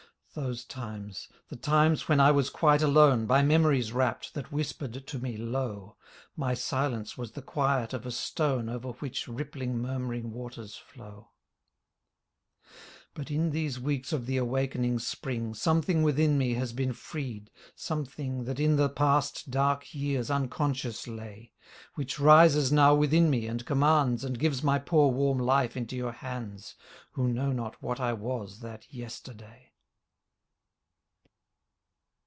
Those 0.33 0.63
times: 0.63 1.27
the 1.49 1.57
times 1.57 2.07
when 2.07 2.21
I 2.21 2.31
was 2.31 2.49
quite 2.49 2.81
alone 2.81 3.25
By 3.25 3.41
memories 3.41 3.91
wrapt 3.91 4.33
that 4.33 4.49
whispered 4.49 5.05
to 5.07 5.19
me 5.19 5.35
low, 5.35 5.97
My 6.37 6.53
silence 6.53 7.17
was 7.17 7.33
the 7.33 7.41
quiet 7.41 7.91
of 7.91 8.05
a 8.05 8.11
stone 8.11 8.69
Over 8.69 8.91
which 8.93 9.27
rippling 9.27 9.79
murmuring 9.79 10.31
waters 10.31 10.77
flow. 10.77 11.31
But 13.13 13.29
in 13.29 13.49
these 13.49 13.77
weeks 13.77 14.13
of 14.13 14.25
the 14.25 14.37
awakening 14.37 14.99
Spring 14.99 15.53
Something 15.53 16.01
within 16.01 16.37
me 16.37 16.53
has 16.53 16.71
been 16.71 16.93
freed— 16.93 17.51
something 17.75 18.45
That 18.45 18.57
in 18.57 18.77
the 18.77 18.87
past 18.87 19.51
dark 19.51 19.93
years 19.93 20.31
unconscious 20.31 21.09
lay. 21.09 21.51
Which 21.95 22.21
rises 22.21 22.71
now 22.71 22.95
within 22.95 23.29
me 23.29 23.47
and 23.47 23.65
commands 23.65 24.23
And 24.23 24.39
gives 24.39 24.63
my 24.63 24.79
poor 24.79 25.11
warm 25.11 25.39
life 25.39 25.75
into 25.75 25.97
your 25.97 26.13
hands 26.13 26.75
Who 27.15 27.27
know 27.27 27.51
not 27.51 27.83
what 27.83 27.99
I 27.99 28.13
was 28.13 28.61
that 28.61 28.93
Yesterday. 28.93 29.67